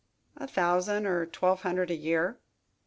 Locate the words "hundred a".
1.61-1.95